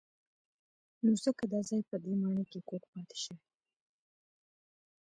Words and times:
نو 1.03 1.11
ځکه 1.23 1.43
دا 1.53 1.59
ځای 1.69 1.81
په 1.89 1.95
دې 2.03 2.13
ماڼۍ 2.21 2.45
کې 2.51 2.59
کوږ 2.67 2.83
پاتې 2.91 3.17
شوی. 3.23 3.41